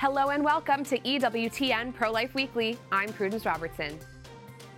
[0.00, 2.78] Hello and welcome to EWTN Pro Life Weekly.
[2.90, 3.98] I'm Prudence Robertson.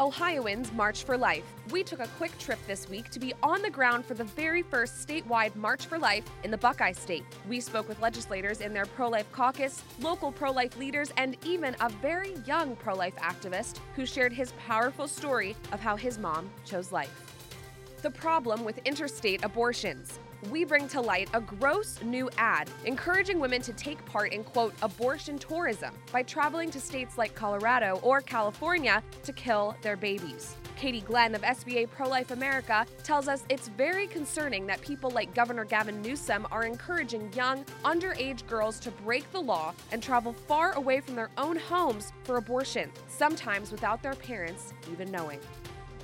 [0.01, 1.45] Ohioans March for Life.
[1.71, 4.63] We took a quick trip this week to be on the ground for the very
[4.63, 7.23] first statewide March for Life in the Buckeye State.
[7.49, 11.77] We spoke with legislators in their pro life caucus, local pro life leaders, and even
[11.80, 16.50] a very young pro life activist who shared his powerful story of how his mom
[16.64, 17.32] chose life.
[18.02, 20.18] The problem with interstate abortions
[20.51, 24.75] we bring to light a gross new ad encouraging women to take part in, quote,
[24.83, 30.57] abortion tourism by traveling to states like Colorado or California to kill their babies.
[30.77, 35.33] Katie Glenn of SBA Pro Life America tells us it's very concerning that people like
[35.33, 40.72] Governor Gavin Newsom are encouraging young, underage girls to break the law and travel far
[40.72, 45.38] away from their own homes for abortion, sometimes without their parents even knowing.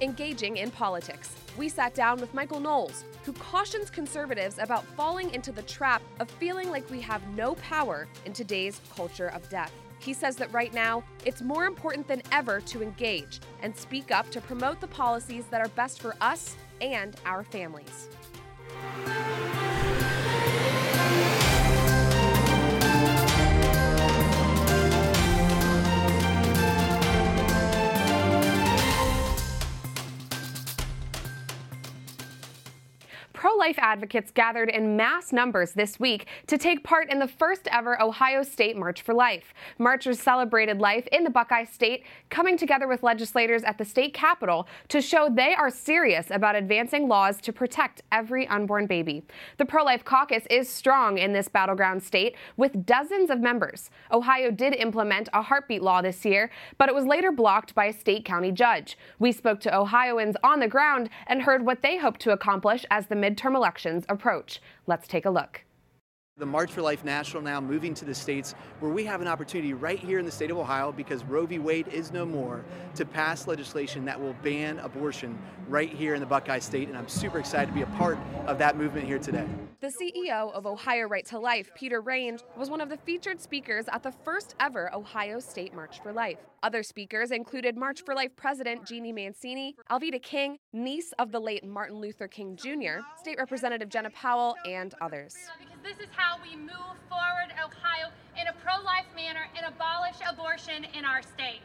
[0.00, 1.34] Engaging in politics.
[1.56, 6.30] We sat down with Michael Knowles, who cautions conservatives about falling into the trap of
[6.30, 9.72] feeling like we have no power in today's culture of death.
[9.98, 14.30] He says that right now, it's more important than ever to engage and speak up
[14.30, 18.08] to promote the policies that are best for us and our families.
[33.40, 37.66] pro life advocates gathered in mass numbers this week to take part in the first
[37.72, 39.52] ever Ohio State March for Life.
[39.78, 44.68] Marchers celebrated life in the Buckeye State, coming together with legislators at the state capitol
[44.88, 49.24] to show they are serious about advancing laws to protect every unborn baby.
[49.56, 53.90] The pro life caucus is strong in this battleground state with dozens of members.
[54.12, 57.92] Ohio did implement a heartbeat law this year, but it was later blocked by a
[57.92, 58.96] state county judge.
[59.18, 63.06] We spoke to Ohioans on the ground and heard what they hope to accomplish as
[63.08, 64.60] the midterm elections approach.
[64.86, 65.64] Let's take a look.
[66.38, 69.74] The March for Life National now moving to the states where we have an opportunity
[69.74, 71.58] right here in the state of Ohio because Roe v.
[71.58, 76.26] Wade is no more to pass legislation that will ban abortion right here in the
[76.26, 76.86] Buckeye State.
[76.86, 79.48] And I'm super excited to be a part of that movement here today.
[79.80, 83.86] The CEO of Ohio Right to Life, Peter Range, was one of the featured speakers
[83.92, 86.38] at the first ever Ohio State March for Life.
[86.62, 91.64] Other speakers included March for Life President Jeannie Mancini, Alveda King, niece of the late
[91.64, 95.36] Martin Luther King Jr., State Representative Jena Powell, and others.
[95.60, 100.16] Because this is how we move forward Ohio in a pro life manner and abolish
[100.28, 101.62] abortion in our state.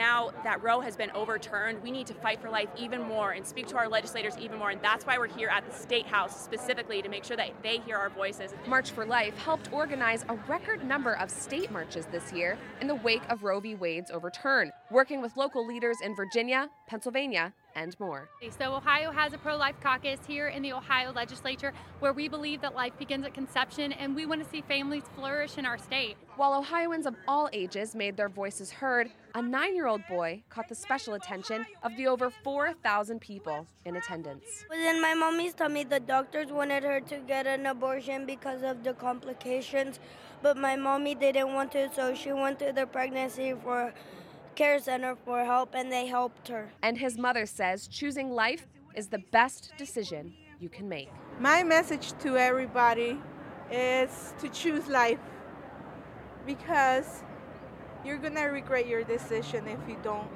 [0.00, 3.46] Now that Roe has been overturned, we need to fight for life even more and
[3.46, 4.70] speak to our legislators even more.
[4.70, 7.80] And that's why we're here at the State House specifically to make sure that they
[7.80, 8.54] hear our voices.
[8.66, 12.94] March for Life helped organize a record number of state marches this year in the
[12.94, 13.74] wake of Roe v.
[13.74, 18.28] Wade's overturn, working with local leaders in Virginia, Pennsylvania, and more.
[18.58, 22.60] So, Ohio has a pro life caucus here in the Ohio legislature where we believe
[22.62, 26.16] that life begins at conception and we want to see families flourish in our state.
[26.36, 30.68] While Ohioans of all ages made their voices heard, a nine year old boy caught
[30.68, 34.64] the special attention of the over 4,000 people in attendance.
[34.68, 38.62] But then my mommy told me the doctors wanted her to get an abortion because
[38.62, 40.00] of the complications,
[40.42, 43.92] but my mommy didn't want to, so she went to the pregnancy for
[44.54, 46.70] care center for help and they helped her.
[46.82, 51.10] And his mother says choosing life is the best decision you can make.
[51.38, 53.18] My message to everybody
[53.70, 55.20] is to choose life
[56.44, 57.22] because
[58.04, 60.28] you're gonna regret your decision if you don't.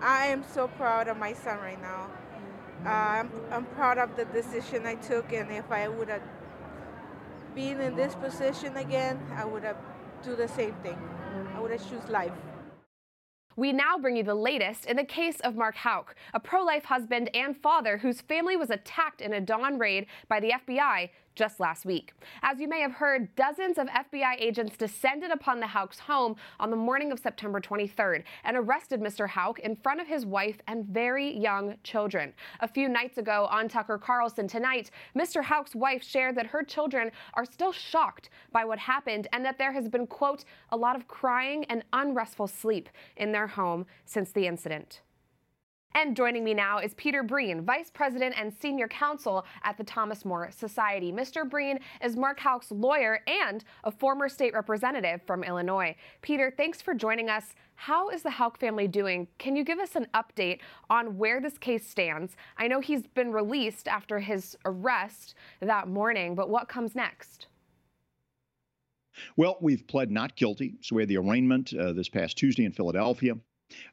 [0.00, 2.10] I am so proud of my son right now.
[2.84, 6.22] Uh, I'm, I'm proud of the decision I took, and if I would have
[7.54, 9.76] been in this position again, I would have
[10.22, 10.98] do the same thing.
[11.54, 12.32] I would have choose life.
[13.56, 16.86] We now bring you the latest in the case of Mark Houck, a pro life
[16.86, 21.60] husband and father whose family was attacked in a dawn raid by the FBI just
[21.60, 22.12] last week.
[22.42, 26.70] As you may have heard, dozens of FBI agents descended upon the Houck's home on
[26.70, 29.28] the morning of September 23rd and arrested Mr.
[29.28, 32.32] Houck in front of his wife and very young children.
[32.60, 35.42] A few nights ago on Tucker Carlson Tonight, Mr.
[35.42, 39.72] Houck's wife shared that her children are still shocked by what happened and that there
[39.72, 44.46] has been, quote, a lot of crying and unrestful sleep in their home since the
[44.46, 45.00] incident.
[45.96, 50.24] And joining me now is Peter Breen, Vice President and Senior Counsel at the Thomas
[50.24, 51.12] More Society.
[51.12, 51.48] Mr.
[51.48, 55.94] Breen is Mark Houck's lawyer and a former state representative from Illinois.
[56.20, 57.54] Peter, thanks for joining us.
[57.76, 59.28] How is the Houck family doing?
[59.38, 60.58] Can you give us an update
[60.90, 62.34] on where this case stands?
[62.58, 67.46] I know he's been released after his arrest that morning, but what comes next?
[69.36, 70.76] Well, we've pled not guilty.
[70.80, 73.36] So we had the arraignment uh, this past Tuesday in Philadelphia.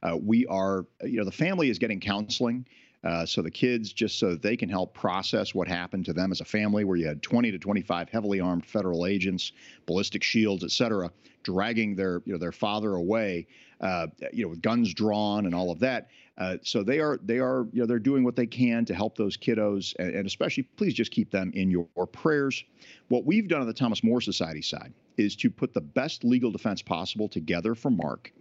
[0.03, 2.65] Uh, we are, you know, the family is getting counseling.
[3.03, 6.39] Uh, so the kids, just so they can help process what happened to them as
[6.39, 9.53] a family, where you had 20 to 25 heavily armed federal agents,
[9.87, 11.09] ballistic shields, et cetera,
[11.43, 13.47] dragging their you know their father away,
[13.79, 16.09] uh, you know, with guns drawn and all of that.
[16.41, 19.15] Uh, so they are they are you know they're doing what they can to help
[19.15, 22.63] those kiddos, and, and especially please just keep them in your, your prayers.
[23.09, 26.49] What we've done on the Thomas More Society side is to put the best legal
[26.49, 28.33] defense possible together for Mark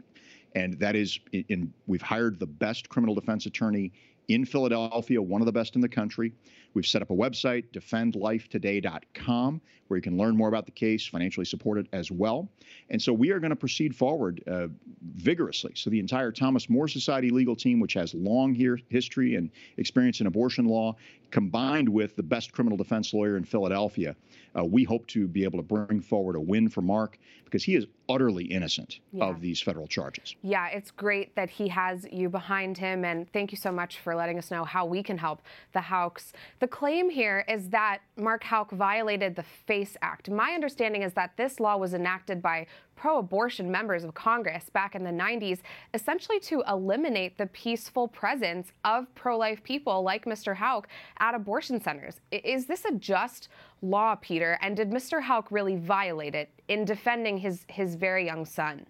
[0.54, 3.92] and that is in, in, we've hired the best criminal defense attorney
[4.28, 6.32] in Philadelphia, one of the best in the country.
[6.74, 11.44] We've set up a website, defendlifetoday.com, where you can learn more about the case, financially
[11.44, 12.48] support it as well.
[12.90, 14.68] And so we are going to proceed forward uh,
[15.16, 15.72] vigorously.
[15.74, 20.20] So the entire Thomas More Society legal team, which has long here, history and experience
[20.20, 20.94] in abortion law,
[21.30, 24.14] combined with the best criminal defense lawyer in Philadelphia,
[24.56, 27.74] uh, we hope to be able to bring forward a win for Mark because he
[27.74, 29.24] is utterly innocent yeah.
[29.24, 30.34] of these federal charges.
[30.42, 33.04] Yeah, it's great that he has you behind him.
[33.04, 35.42] And thank you so much for letting us know how we can help
[35.72, 36.32] the Houcks.
[36.60, 40.28] The claim here is that Mark Houck violated the FACE Act.
[40.28, 42.66] My understanding is that this law was enacted by
[42.96, 45.60] pro abortion members of Congress back in the 90s,
[45.94, 50.54] essentially to eliminate the peaceful presence of pro life people like Mr.
[50.54, 50.86] Houck
[51.18, 52.20] at abortion centers.
[52.30, 53.48] Is this a just
[53.80, 54.58] law, Peter?
[54.60, 55.22] And did Mr.
[55.22, 58.86] Houck really violate it in defending his, his very young son?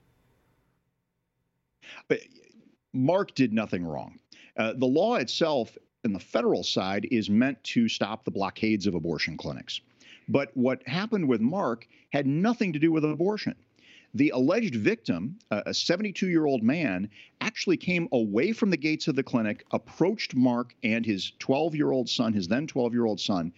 [2.93, 4.19] Mark did nothing wrong.
[4.57, 8.95] Uh, the law itself in the federal side is meant to stop the blockades of
[8.95, 9.81] abortion clinics.
[10.29, 13.55] But what happened with Mark had nothing to do with abortion.
[14.15, 17.09] The alleged victim, a 72 year old man,
[17.41, 21.91] actually came away from the gates of the clinic, approached Mark and his 12 year
[21.91, 23.53] old son, his then 12 year old son,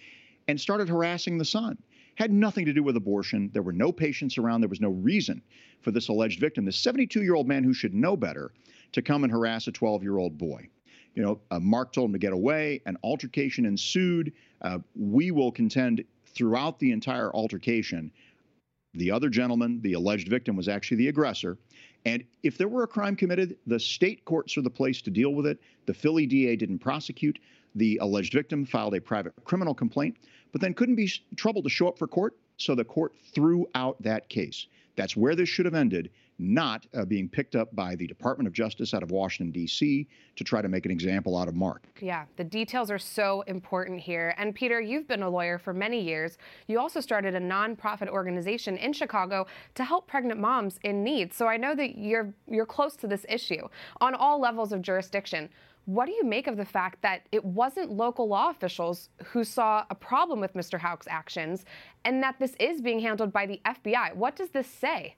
[0.48, 1.78] and started harassing the son.
[2.16, 3.50] Had nothing to do with abortion.
[3.54, 4.60] There were no patients around.
[4.60, 5.42] There was no reason
[5.80, 8.52] for this alleged victim, the 72 year old man who should know better,
[8.92, 10.68] to come and harass a 12 year old boy.
[11.14, 12.80] You know, uh, Mark told him to get away.
[12.86, 14.32] An altercation ensued.
[14.62, 18.10] Uh, we will contend throughout the entire altercation
[18.94, 21.56] the other gentleman, the alleged victim, was actually the aggressor.
[22.04, 25.34] And if there were a crime committed, the state courts are the place to deal
[25.34, 25.60] with it.
[25.86, 27.38] The Philly DA didn't prosecute.
[27.74, 30.16] The alleged victim filed a private criminal complaint,
[30.50, 32.36] but then couldn't be troubled to show up for court.
[32.58, 34.66] So the court threw out that case.
[34.96, 36.10] That's where this should have ended
[36.42, 40.44] not uh, being picked up by the Department of Justice out of Washington, D.C., to
[40.44, 41.84] try to make an example out of Mark.
[42.00, 44.34] Yeah, the details are so important here.
[44.38, 46.38] And Peter, you've been a lawyer for many years.
[46.66, 51.32] You also started a nonprofit organization in Chicago to help pregnant moms in need.
[51.32, 53.68] So I know that you're you're close to this issue
[54.00, 55.48] on all levels of jurisdiction.
[55.84, 59.84] What do you make of the fact that it wasn't local law officials who saw
[59.90, 60.78] a problem with Mr.
[60.78, 61.64] Houck's actions
[62.04, 64.14] and that this is being handled by the FBI?
[64.14, 65.16] What does this say?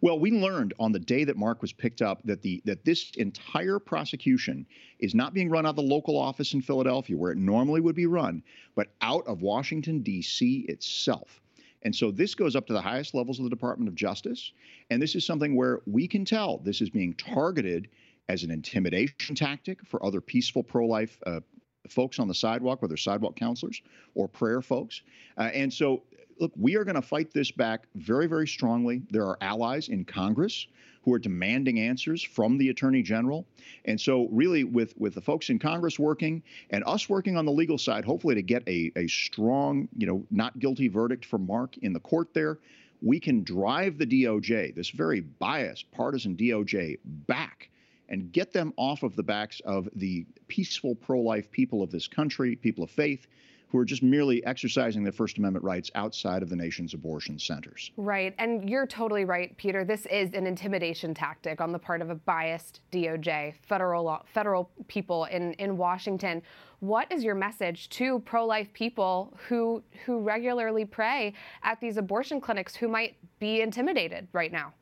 [0.00, 3.10] Well, we learned on the day that Mark was picked up that the that this
[3.16, 4.66] entire prosecution
[4.98, 7.96] is not being run out of the local office in Philadelphia where it normally would
[7.96, 8.42] be run,
[8.74, 10.66] but out of Washington D.C.
[10.68, 11.40] itself.
[11.82, 14.52] And so this goes up to the highest levels of the Department of Justice,
[14.90, 17.88] and this is something where we can tell this is being targeted
[18.28, 21.40] as an intimidation tactic for other peaceful pro-life uh,
[21.88, 23.80] folks on the sidewalk, whether sidewalk counselors
[24.14, 25.02] or prayer folks.
[25.38, 26.02] Uh, and so
[26.38, 29.02] look, we are going to fight this back very, very strongly.
[29.10, 30.66] There are allies in Congress
[31.02, 33.46] who are demanding answers from the Attorney General.
[33.84, 37.52] And so, really, with, with the folks in Congress working and us working on the
[37.52, 41.76] legal side, hopefully to get a, a strong, you know, not guilty verdict for Mark
[41.78, 42.58] in the court there,
[43.02, 47.70] we can drive the DOJ, this very biased, partisan DOJ, back
[48.08, 52.06] and get them off of the backs of the peaceful pro life people of this
[52.06, 53.26] country, people of faith
[53.68, 57.90] who are just merely exercising their First Amendment rights outside of the nation's abortion centers.
[57.96, 58.34] Right.
[58.38, 59.84] And you're totally right, Peter.
[59.84, 64.70] This is an intimidation tactic on the part of a biased DOJ, federal law, federal
[64.88, 66.42] people in, in Washington.
[66.80, 71.32] What is your message to pro-life people who who regularly pray
[71.62, 74.72] at these abortion clinics who might be intimidated right now?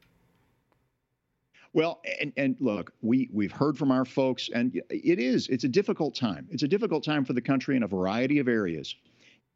[1.74, 5.68] Well, and, and look, we we've heard from our folks, and it is it's a
[5.68, 6.46] difficult time.
[6.50, 8.94] It's a difficult time for the country in a variety of areas.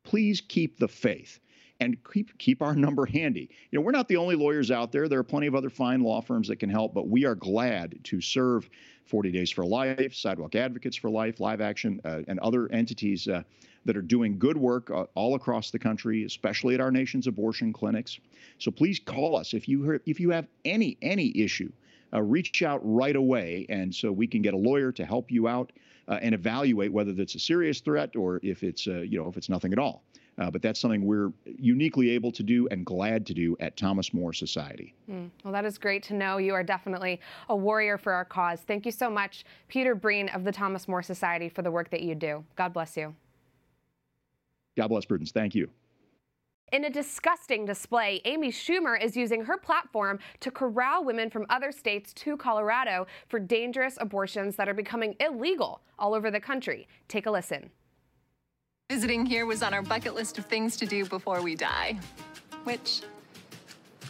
[0.02, 1.38] Please keep the faith
[1.78, 3.48] and keep keep our number handy.
[3.70, 5.08] You know, we're not the only lawyers out there.
[5.08, 8.00] There are plenty of other fine law firms that can help, but we are glad
[8.02, 8.68] to serve
[9.04, 13.44] 40 Days for Life, Sidewalk Advocates for Life, Live Action, uh, and other entities uh,
[13.84, 17.72] that are doing good work uh, all across the country, especially at our nation's abortion
[17.72, 18.18] clinics.
[18.58, 21.70] So please call us if you hear, if you have any any issue
[22.12, 23.66] uh, reach out right away.
[23.68, 25.72] And so we can get a lawyer to help you out
[26.08, 29.36] uh, and evaluate whether that's a serious threat or if it's, uh, you know, if
[29.36, 30.02] it's nothing at all.
[30.38, 34.14] Uh, but that's something we're uniquely able to do and glad to do at Thomas
[34.14, 34.94] More Society.
[35.10, 36.38] Mm, well, that is great to know.
[36.38, 38.60] You are definitely a warrior for our cause.
[38.60, 42.02] Thank you so much, Peter Breen of the Thomas More Society, for the work that
[42.02, 42.44] you do.
[42.54, 43.16] God bless you.
[44.76, 45.32] God bless Prudence.
[45.32, 45.68] Thank you.
[46.70, 51.72] In a disgusting display, Amy Schumer is using her platform to corral women from other
[51.72, 56.86] states to Colorado for dangerous abortions that are becoming illegal all over the country.
[57.08, 57.70] Take a listen.
[58.90, 61.98] Visiting here was on our bucket list of things to do before we die,
[62.64, 63.00] which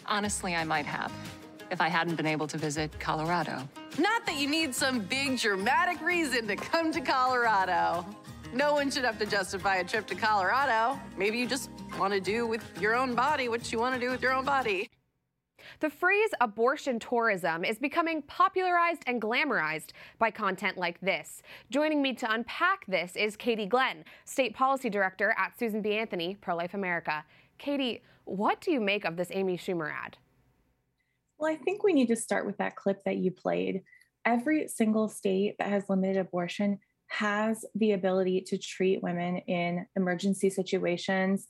[0.06, 1.12] honestly I might have
[1.70, 3.68] if I hadn't been able to visit Colorado.
[3.98, 8.04] Not that you need some big dramatic reason to come to Colorado.
[8.52, 10.98] No one should have to justify a trip to Colorado.
[11.18, 14.10] Maybe you just want to do with your own body what you want to do
[14.10, 14.90] with your own body.
[15.80, 21.42] The phrase abortion tourism is becoming popularized and glamorized by content like this.
[21.70, 25.94] Joining me to unpack this is Katie Glenn, State Policy Director at Susan B.
[25.94, 27.24] Anthony, Pro Life America.
[27.58, 30.16] Katie, what do you make of this Amy Schumer ad?
[31.38, 33.82] Well, I think we need to start with that clip that you played.
[34.24, 36.78] Every single state that has limited abortion
[37.08, 41.46] has the ability to treat women in emergency situations.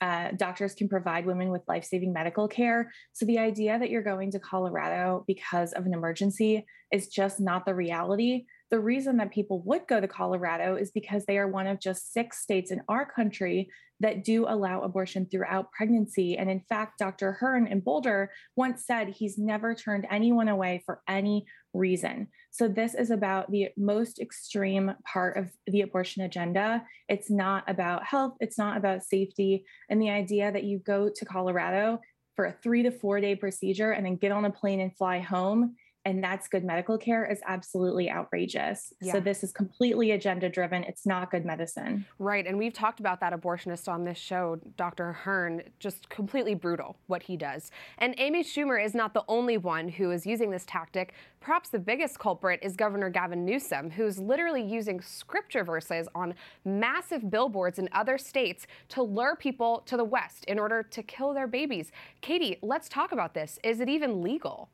[0.00, 2.90] Uh, doctors can provide women with life saving medical care.
[3.12, 7.66] So, the idea that you're going to Colorado because of an emergency is just not
[7.66, 8.46] the reality.
[8.70, 12.14] The reason that people would go to Colorado is because they are one of just
[12.14, 13.68] six states in our country
[14.00, 16.36] that do allow abortion throughout pregnancy.
[16.36, 17.32] And in fact, Dr.
[17.32, 22.28] Hern in Boulder once said he's never turned anyone away for any reason.
[22.50, 26.82] So, this is about the most extreme part of the abortion agenda.
[27.08, 29.64] It's not about health, it's not about safety.
[29.88, 32.00] And the idea that you go to Colorado
[32.36, 35.18] for a three to four day procedure and then get on a plane and fly
[35.18, 38.92] home and that's good medical care is absolutely outrageous.
[39.02, 39.12] Yeah.
[39.12, 40.82] So this is completely agenda driven.
[40.84, 42.06] It's not good medicine.
[42.18, 42.46] Right.
[42.46, 45.12] And we've talked about that abortionist on this show, Dr.
[45.12, 47.70] Hern, just completely brutal what he does.
[47.98, 51.12] And Amy Schumer is not the only one who is using this tactic.
[51.40, 57.30] Perhaps the biggest culprit is Governor Gavin Newsom, who's literally using scripture verses on massive
[57.30, 61.46] billboards in other states to lure people to the West in order to kill their
[61.46, 61.92] babies.
[62.22, 63.58] Katie, let's talk about this.
[63.62, 64.70] Is it even legal?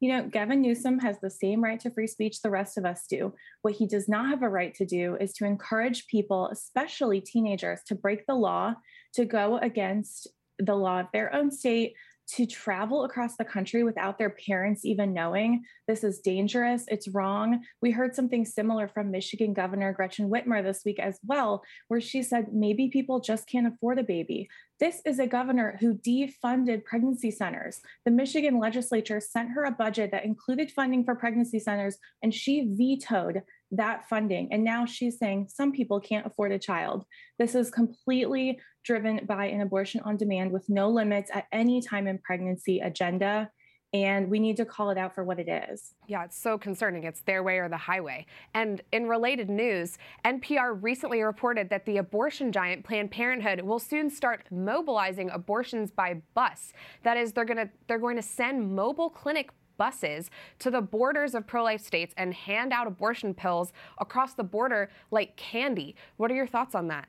[0.00, 3.06] You know, Gavin Newsom has the same right to free speech the rest of us
[3.08, 3.32] do.
[3.62, 7.80] What he does not have a right to do is to encourage people, especially teenagers,
[7.86, 8.74] to break the law,
[9.14, 11.94] to go against the law of their own state,
[12.28, 17.62] to travel across the country without their parents even knowing this is dangerous, it's wrong.
[17.80, 22.22] We heard something similar from Michigan Governor Gretchen Whitmer this week as well, where she
[22.22, 24.48] said maybe people just can't afford a baby.
[24.80, 27.80] This is a governor who defunded pregnancy centers.
[28.04, 32.68] The Michigan legislature sent her a budget that included funding for pregnancy centers, and she
[32.72, 33.42] vetoed
[33.72, 34.52] that funding.
[34.52, 37.04] And now she's saying some people can't afford a child.
[37.38, 42.06] This is completely driven by an abortion on demand with no limits at any time
[42.06, 43.50] in pregnancy agenda
[43.92, 45.94] and we need to call it out for what it is.
[46.06, 47.04] Yeah, it's so concerning.
[47.04, 48.26] It's their way or the highway.
[48.52, 54.10] And in related news, NPR recently reported that the abortion giant Planned Parenthood will soon
[54.10, 56.72] start mobilizing abortions by bus.
[57.04, 60.30] That is, they're going to they're going to send mobile clinic buses
[60.60, 64.90] to the borders of pro life states and hand out abortion pills across the border
[65.10, 65.96] like candy.
[66.16, 67.08] What are your thoughts on that?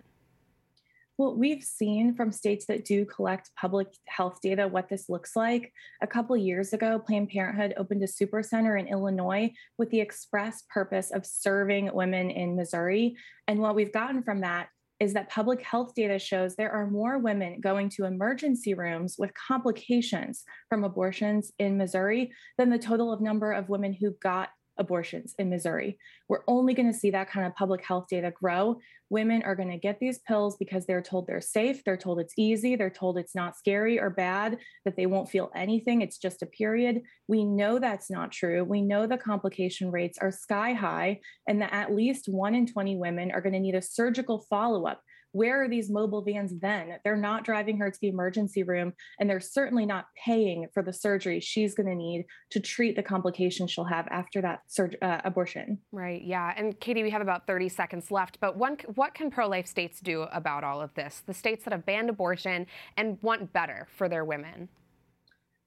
[1.17, 5.73] Well, we've seen from states that do collect public health data what this looks like.
[6.03, 10.63] A couple years ago, Planned Parenthood opened a super center in Illinois with the express
[10.69, 13.15] purpose of serving women in Missouri.
[13.47, 17.19] And what we've gotten from that is that public health data shows there are more
[17.19, 23.21] women going to emergency rooms with complications from abortions in Missouri than the total of
[23.21, 25.97] number of women who got abortions in Missouri.
[26.29, 28.79] We're only going to see that kind of public health data grow.
[29.09, 32.33] Women are going to get these pills because they're told they're safe, they're told it's
[32.37, 36.41] easy, they're told it's not scary or bad, that they won't feel anything, it's just
[36.41, 37.01] a period.
[37.27, 38.63] We know that's not true.
[38.63, 42.97] We know the complication rates are sky high, and that at least one in 20
[42.97, 45.01] women are going to need a surgical follow up
[45.37, 46.97] where are these mobile vans then?
[47.03, 50.91] They're not driving her to the emergency room, and they're certainly not paying for the
[50.91, 55.21] surgery she's going to need to treat the complications she'll have after that surg- uh,
[55.23, 55.77] abortion.
[55.91, 56.23] Right.
[56.23, 56.53] Yeah.
[56.57, 58.39] And Katie, we have about 30 seconds left.
[58.39, 61.21] But one, what can pro-life states do about all of this?
[61.25, 62.65] The states that have banned abortion
[62.97, 64.69] and want better for their women.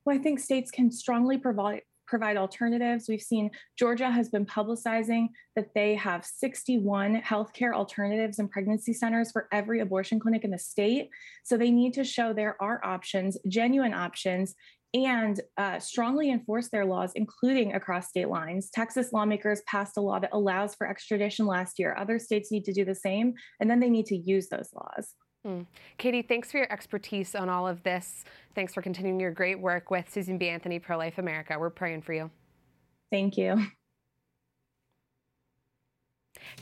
[0.04, 3.06] Well, I think states can strongly provide provide alternatives.
[3.08, 9.30] We've seen Georgia has been publicizing that they have 61 healthcare alternatives and pregnancy centers
[9.30, 11.08] for every abortion clinic in the state.
[11.44, 14.56] So they need to show there are options, genuine options,
[14.92, 18.70] and uh, strongly enforce their laws, including across state lines.
[18.70, 21.94] Texas lawmakers passed a law that allows for extradition last year.
[21.96, 25.14] Other states need to do the same, and then they need to use those laws.
[25.46, 25.66] Mm.
[25.96, 28.24] Katie, thanks for your expertise on all of this.
[28.54, 30.48] Thanks for continuing your great work with Susan B.
[30.48, 31.56] Anthony Pro Life America.
[31.58, 32.30] We're praying for you.
[33.10, 33.66] Thank you.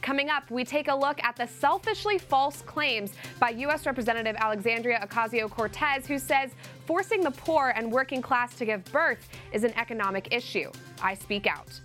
[0.00, 3.86] Coming up, we take a look at the selfishly false claims by U.S.
[3.86, 6.50] Representative Alexandria Ocasio Cortez, who says
[6.86, 10.70] forcing the poor and working class to give birth is an economic issue.
[11.02, 11.80] I speak out.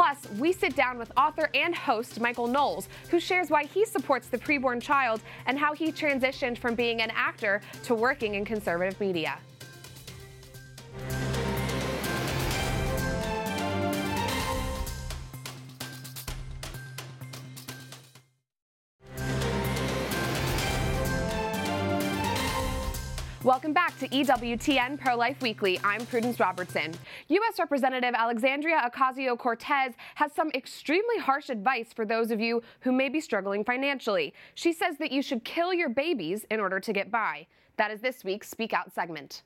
[0.00, 4.28] Plus, we sit down with author and host Michael Knowles, who shares why he supports
[4.28, 8.98] the preborn child and how he transitioned from being an actor to working in conservative
[8.98, 9.36] media.
[23.50, 25.80] Welcome back to EWTN Pro Life Weekly.
[25.82, 26.94] I'm Prudence Robertson.
[27.26, 27.58] U.S.
[27.58, 33.08] Representative Alexandria Ocasio Cortez has some extremely harsh advice for those of you who may
[33.08, 34.34] be struggling financially.
[34.54, 37.48] She says that you should kill your babies in order to get by.
[37.76, 39.42] That is this week's Speak Out segment.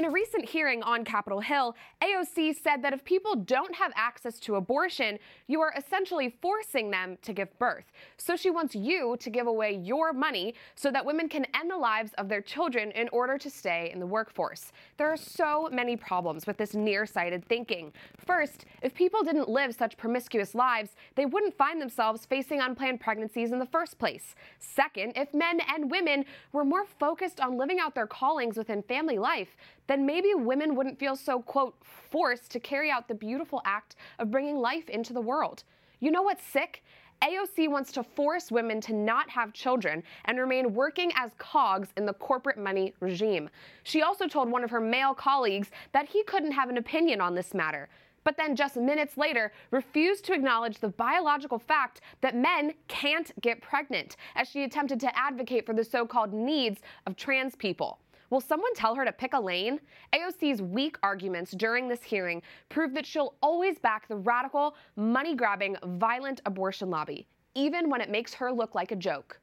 [0.00, 4.38] In a recent hearing on Capitol Hill, AOC said that if people don't have access
[4.38, 7.84] to abortion, you are essentially forcing them to give birth.
[8.16, 11.76] So she wants you to give away your money so that women can end the
[11.76, 14.72] lives of their children in order to stay in the workforce.
[14.96, 17.92] There are so many problems with this nearsighted thinking.
[18.16, 23.52] First, if people didn't live such promiscuous lives, they wouldn't find themselves facing unplanned pregnancies
[23.52, 24.34] in the first place.
[24.60, 29.18] Second, if men and women were more focused on living out their callings within family
[29.18, 29.58] life,
[29.90, 34.30] then maybe women wouldn't feel so, quote, forced to carry out the beautiful act of
[34.30, 35.64] bringing life into the world.
[35.98, 36.84] You know what's sick?
[37.22, 42.06] AOC wants to force women to not have children and remain working as cogs in
[42.06, 43.50] the corporate money regime.
[43.82, 47.34] She also told one of her male colleagues that he couldn't have an opinion on
[47.34, 47.88] this matter.
[48.22, 53.62] But then, just minutes later, refused to acknowledge the biological fact that men can't get
[53.62, 57.98] pregnant, as she attempted to advocate for the so called needs of trans people.
[58.30, 59.80] Will someone tell her to pick a lane?
[60.12, 65.76] AOC's weak arguments during this hearing prove that she'll always back the radical, money grabbing,
[65.84, 69.40] violent abortion lobby, even when it makes her look like a joke.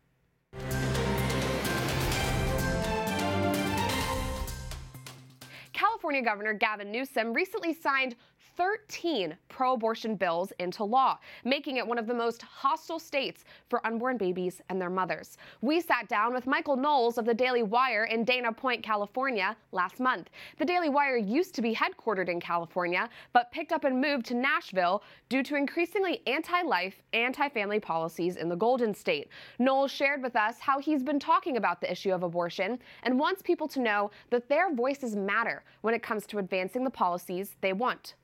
[5.73, 8.15] California Governor Gavin Newsom recently signed
[8.57, 13.85] 13 pro abortion bills into law, making it one of the most hostile states for
[13.85, 15.37] unborn babies and their mothers.
[15.61, 19.99] We sat down with Michael Knowles of the Daily Wire in Dana Point, California last
[19.99, 20.31] month.
[20.57, 24.33] The Daily Wire used to be headquartered in California, but picked up and moved to
[24.33, 29.29] Nashville due to increasingly anti life, anti family policies in the Golden State.
[29.59, 33.43] Knowles shared with us how he's been talking about the issue of abortion and wants
[33.43, 37.73] people to know that their voices matter when it comes to advancing the policies they
[37.73, 38.15] want.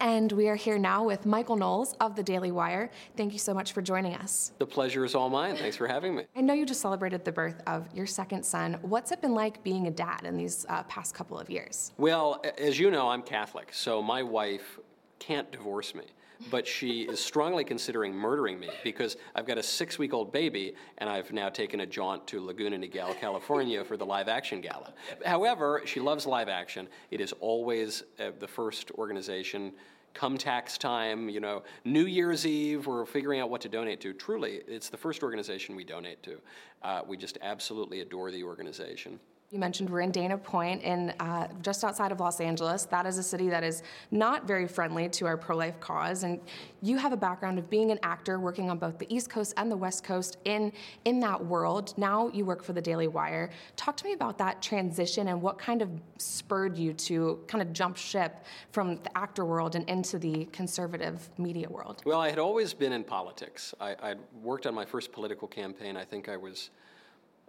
[0.00, 2.90] And we are here now with Michael Knowles of the Daily Wire.
[3.16, 4.52] Thank you so much for joining us.
[4.58, 5.56] The pleasure is all mine.
[5.56, 6.24] Thanks for having me.
[6.36, 8.78] I know you just celebrated the birth of your second son.
[8.82, 11.92] What's it been like being a dad in these uh, past couple of years?
[11.96, 14.78] Well, as you know, I'm Catholic, so my wife
[15.18, 16.04] can't divorce me.
[16.50, 20.74] But she is strongly considering murdering me because I've got a six week old baby
[20.98, 24.92] and I've now taken a jaunt to Laguna Niguel, California for the live action gala.
[25.24, 26.88] However, she loves live action.
[27.10, 29.72] It is always uh, the first organization
[30.14, 34.12] come tax time, you know, New Year's Eve, we're figuring out what to donate to.
[34.12, 36.40] Truly, it's the first organization we donate to.
[36.82, 39.18] Uh, we just absolutely adore the organization.
[39.54, 42.86] You mentioned we're in Dana Point, in uh, just outside of Los Angeles.
[42.86, 46.24] That is a city that is not very friendly to our pro-life cause.
[46.24, 46.40] And
[46.82, 49.70] you have a background of being an actor, working on both the East Coast and
[49.70, 50.72] the West Coast in
[51.04, 51.94] in that world.
[51.96, 53.50] Now you work for the Daily Wire.
[53.76, 57.72] Talk to me about that transition and what kind of spurred you to kind of
[57.72, 62.02] jump ship from the actor world and into the conservative media world.
[62.04, 63.72] Well, I had always been in politics.
[63.80, 65.96] I, I'd worked on my first political campaign.
[65.96, 66.70] I think I was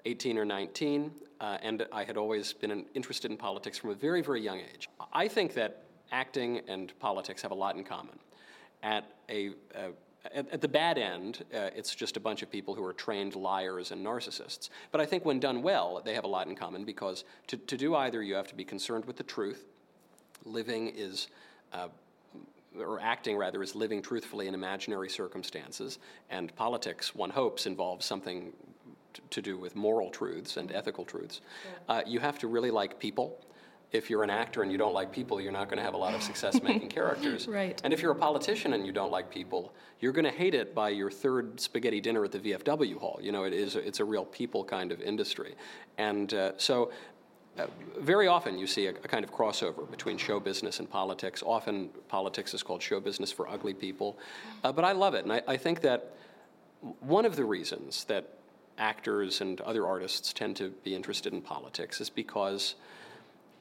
[0.06, 4.22] 18 or 19, uh, and I had always been interested in politics from a very,
[4.22, 4.88] very young age.
[5.12, 8.20] I think that acting and politics have a lot in common.
[8.84, 9.90] At a uh,
[10.34, 13.36] at, at, the bad end, uh, it's just a bunch of people who are trained
[13.36, 14.70] liars and narcissists.
[14.92, 17.78] But I think when done well, they have a lot in common because to, to
[17.78, 19.66] do either, you have to be concerned with the truth.
[20.44, 21.28] Living is
[21.74, 21.90] uh,
[22.80, 26.00] or acting rather, is living truthfully in imaginary circumstances.
[26.30, 28.52] And politics, one hopes, involves something
[29.30, 31.42] to do with moral truths and ethical truths.
[31.88, 33.40] Uh, you have to really like people.
[33.92, 35.98] If you're an actor and you don't like people, you're not going to have a
[35.98, 37.48] lot of success making characters.
[37.48, 37.80] Right.
[37.84, 40.76] And if you're a politician and you don't like people, you're going to hate it
[40.76, 43.20] by your third spaghetti dinner at the VFW hall.
[43.22, 45.56] You know, it is it's a real people kind of industry,
[45.98, 46.92] and uh, so
[47.58, 47.68] uh,
[48.00, 51.42] very often you see a, a, kind of crossover between show business and politics.
[51.46, 54.18] Often politics is called show business for ugly people.
[54.64, 55.24] Uh, but I love it.
[55.24, 56.16] And I, I, think that
[57.00, 58.40] one of the reasons that
[58.78, 62.76] actors and other artists tend to be interested in politics is because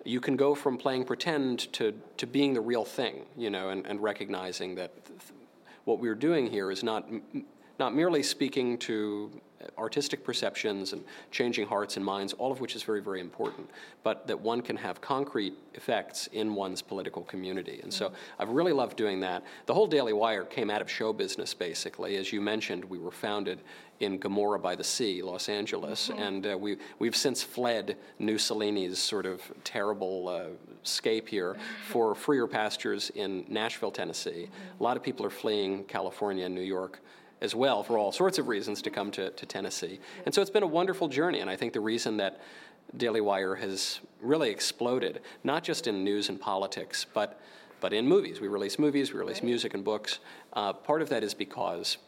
[0.05, 3.87] you can go from playing pretend to, to being the real thing, you know, and,
[3.87, 5.19] and recognizing that th-
[5.85, 7.45] what we're doing here is not, m-
[7.79, 9.31] not merely speaking to
[9.79, 13.69] artistic perceptions and changing hearts and minds, all of which is very, very important,
[14.03, 17.81] but that one can have concrete effects in one's political community.
[17.83, 19.43] And so I've really loved doing that.
[19.67, 22.17] The whole Daily Wire came out of show business, basically.
[22.17, 23.61] As you mentioned, we were founded
[24.01, 26.23] in Gomorrah by the Sea, Los Angeles, mm-hmm.
[26.23, 30.45] and uh, we, we've since fled Mussolini's sort of terrible uh,
[30.83, 31.57] scape here
[31.89, 34.49] for freer pastures in Nashville, Tennessee.
[34.79, 37.01] A lot of people are fleeing California and New York
[37.41, 40.01] as well for all sorts of reasons to come to, to Tennessee.
[40.25, 42.41] And so it's been a wonderful journey, and I think the reason that
[42.97, 47.41] Daily Wire has really exploded, not just in news and politics, but,
[47.81, 48.41] but in movies.
[48.41, 50.21] We release movies, we release music and books.
[50.53, 51.99] Uh, part of that is because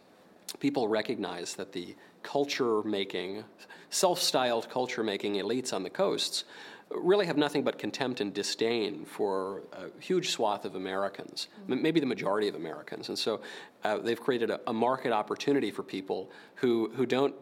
[0.61, 3.45] people recognize that the culture making,
[3.91, 6.45] self styled culture making elites on the coasts
[6.91, 11.83] really have nothing but contempt and disdain for a huge swath of Americans, mm-hmm.
[11.83, 13.09] maybe the majority of Americans.
[13.09, 13.41] And so
[13.83, 17.35] uh, they've created a, a, market opportunity for people who, who don't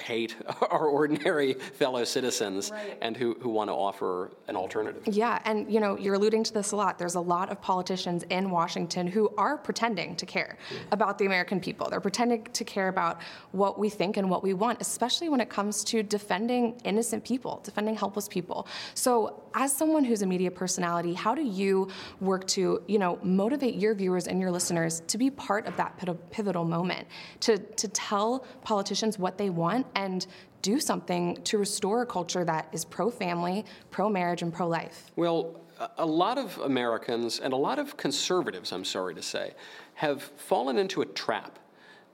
[0.00, 0.36] hate
[0.70, 2.98] our ordinary fellow citizens right.
[3.00, 5.02] and who, who want to offer an alternative.
[5.06, 6.98] Yeah, and you know, you're alluding to this a lot.
[6.98, 10.58] There's a lot of politicians in Washington who are pretending to care
[10.92, 11.88] about the American people.
[11.88, 13.20] They're pretending to care about
[13.52, 17.60] what we think and what we want, especially when it comes to defending innocent people,
[17.64, 18.66] defending helpless people.
[18.94, 21.88] So, as someone who's a media personality, how do you
[22.20, 25.96] work to, you know, motivate your viewers and your listeners to be part of that
[26.30, 27.06] pivotal moment,
[27.40, 30.26] to to tell politicians what they want and
[30.62, 35.10] do something to restore a culture that is pro family, pro marriage, and pro life?
[35.16, 35.60] Well,
[35.98, 39.54] a lot of Americans and a lot of conservatives, I'm sorry to say,
[39.94, 41.58] have fallen into a trap.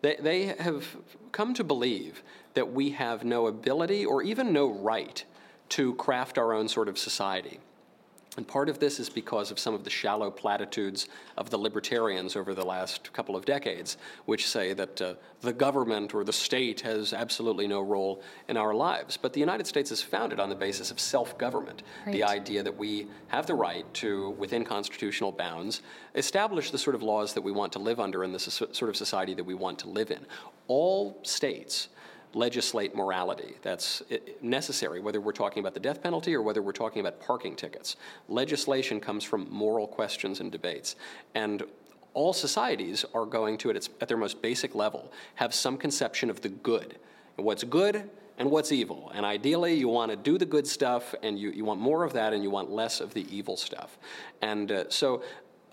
[0.03, 0.97] They, they have
[1.33, 2.23] come to believe
[2.55, 5.25] that we have no ability or even no right
[5.71, 7.61] to craft our own sort of society.
[8.37, 12.37] And part of this is because of some of the shallow platitudes of the libertarians
[12.37, 16.81] over the last couple of decades, which say that uh, the government or the state
[16.83, 19.17] has absolutely no role in our lives.
[19.17, 22.13] But the United States is founded on the basis of self government, right.
[22.13, 25.83] the idea that we have the right to, within constitutional bounds,
[26.15, 28.97] establish the sort of laws that we want to live under and the sort of
[28.97, 30.25] society that we want to live in.
[30.69, 31.89] All states
[32.35, 33.55] legislate morality.
[33.63, 34.03] That's
[34.41, 37.97] necessary, whether we're talking about the death penalty or whether we're talking about parking tickets.
[38.29, 40.97] Legislation comes from moral questions and debates.
[41.35, 41.63] And
[42.15, 46.31] all societies are going to, at, its, at their most basic level, have some conception
[46.31, 46.99] of the good.
[47.37, 49.11] What's good and what's evil.
[49.15, 52.15] And ideally, you want to do the good stuff, and you, you want more of
[52.15, 53.99] that, and you want less of the evil stuff.
[54.41, 55.23] And uh, so,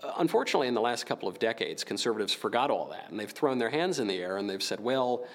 [0.02, 3.58] uh, unfortunately, in the last couple of decades, conservatives forgot all that, and they've thrown
[3.58, 5.26] their hands in the air and they've said, well,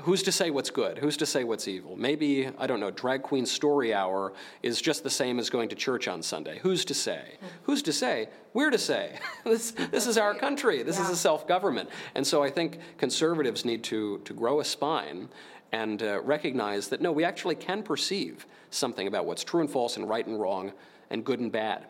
[0.00, 0.98] who's to say what's good?
[0.98, 1.96] Who's to say what's evil?
[1.96, 5.76] Maybe, I don't know, drag queen story hour is just the same as going to
[5.76, 6.58] church on Sunday.
[6.58, 7.36] Who's to say?
[7.62, 8.28] Who's to say?
[8.52, 9.18] We're to say.
[9.44, 10.82] this, this is our country.
[10.82, 11.04] This yeah.
[11.04, 11.88] is a self government.
[12.14, 15.28] And so I think conservatives need to, to grow a spine
[15.72, 19.96] and uh, recognize that no, we actually can perceive something about what's true and false
[19.96, 20.72] and right and wrong
[21.10, 21.86] and good and bad.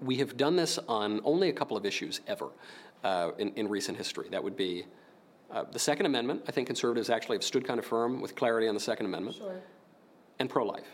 [0.00, 2.48] We have done this on only a couple of issues ever
[3.02, 4.28] uh, in, in recent history.
[4.30, 4.86] That would be
[5.52, 8.68] uh, the Second Amendment, I think conservatives actually have stood kind of firm with clarity
[8.68, 9.36] on the Second Amendment.
[9.36, 9.60] Sure.
[10.38, 10.86] And pro life.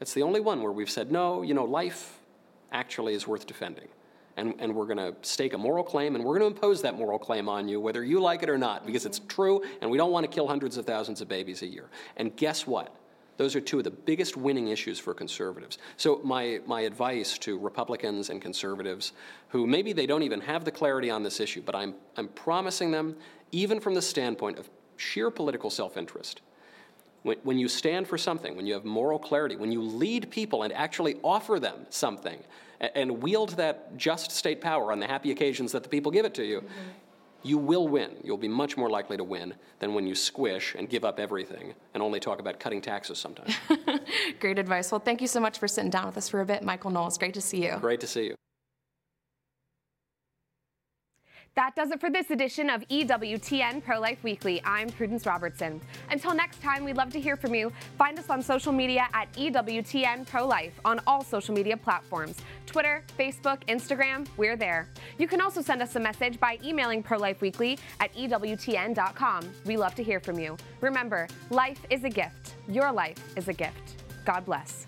[0.00, 2.18] It's the only one where we've said, no, you know, life
[2.72, 3.88] actually is worth defending.
[4.38, 6.96] And, and we're going to stake a moral claim, and we're going to impose that
[6.96, 9.96] moral claim on you, whether you like it or not, because it's true, and we
[9.96, 11.88] don't want to kill hundreds of thousands of babies a year.
[12.16, 12.94] And guess what?
[13.38, 15.78] Those are two of the biggest winning issues for conservatives.
[15.96, 19.12] So, my, my advice to Republicans and conservatives
[19.48, 22.90] who maybe they don't even have the clarity on this issue, but I'm, I'm promising
[22.90, 23.16] them
[23.52, 26.40] even from the standpoint of sheer political self interest.
[27.22, 30.62] When, when you stand for something, when you have moral clarity, when you lead people
[30.62, 32.38] and actually offer them something
[32.80, 36.24] and, and wield that just state power on the happy occasions that the people give
[36.24, 36.68] it to you, mm-hmm.
[37.42, 38.10] you will win.
[38.22, 41.74] You'll be much more likely to win than when you squish and give up everything
[41.94, 43.54] and only talk about cutting taxes sometimes.
[44.40, 44.92] Great advice.
[44.92, 47.18] Well, thank you so much for sitting down with us for a bit, Michael Knowles.
[47.18, 47.76] Great to see you.
[47.80, 48.36] Great to see you.
[51.56, 54.60] That does it for this edition of EWTN Pro Life Weekly.
[54.62, 55.80] I'm Prudence Robertson.
[56.10, 57.72] Until next time, we'd love to hear from you.
[57.96, 63.02] Find us on social media at EWTN Pro Life on all social media platforms Twitter,
[63.18, 64.86] Facebook, Instagram, we're there.
[65.16, 69.48] You can also send us a message by emailing Pro Life Weekly at EWTN.com.
[69.64, 70.58] We love to hear from you.
[70.82, 72.56] Remember, life is a gift.
[72.68, 74.02] Your life is a gift.
[74.26, 74.86] God bless.